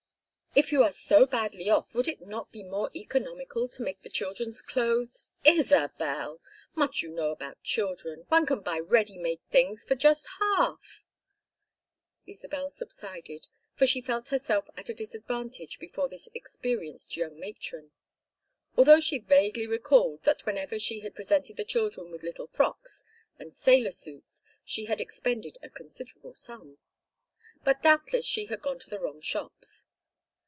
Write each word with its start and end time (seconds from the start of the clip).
"If 0.53 0.73
you 0.73 0.83
are 0.83 0.91
so 0.91 1.25
badly 1.25 1.69
off 1.69 1.93
would 1.93 2.09
it 2.09 2.19
not 2.27 2.51
be 2.51 2.61
more 2.61 2.91
economical 2.93 3.69
to 3.69 3.81
make 3.81 4.01
the 4.01 4.09
children's 4.09 4.61
clothes" 4.61 5.31
"Isabel! 5.45 6.41
Much 6.75 7.01
you 7.01 7.07
know 7.09 7.31
about 7.31 7.63
children! 7.63 8.25
One 8.27 8.45
can 8.45 8.59
buy 8.59 8.79
ready 8.79 9.17
made 9.17 9.39
things 9.49 9.85
for 9.85 9.95
just 9.95 10.27
half." 10.41 11.05
Isabel 12.27 12.69
subsided, 12.69 13.47
for 13.77 13.85
she 13.87 14.01
felt 14.01 14.27
herself 14.27 14.67
at 14.75 14.89
a 14.89 14.93
disadvantage 14.93 15.79
before 15.79 16.09
this 16.09 16.27
experienced 16.35 17.15
young 17.15 17.39
matron; 17.39 17.91
although 18.75 18.99
she 18.99 19.19
vaguely 19.19 19.67
recalled 19.67 20.21
that 20.25 20.45
whenever 20.45 20.77
she 20.79 20.99
had 20.99 21.15
presented 21.15 21.55
the 21.55 21.63
children 21.63 22.11
with 22.11 22.23
little 22.23 22.47
frocks 22.47 23.05
and 23.39 23.53
sailor 23.55 23.89
suits 23.91 24.43
she 24.65 24.83
had 24.83 24.99
expended 24.99 25.57
a 25.63 25.69
considerable 25.69 26.35
sum. 26.35 26.77
But 27.63 27.81
doubtless 27.81 28.25
she 28.25 28.47
had 28.47 28.61
gone 28.61 28.79
to 28.79 28.89
the 28.89 28.99
wrong 28.99 29.21
shops. 29.21 29.85